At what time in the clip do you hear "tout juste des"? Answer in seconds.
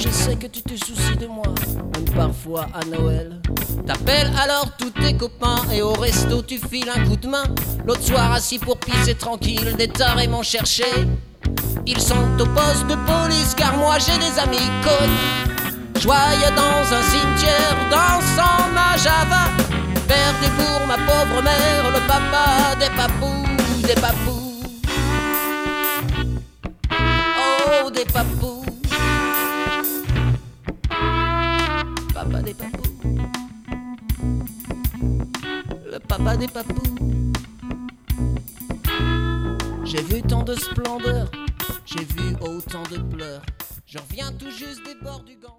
44.32-44.94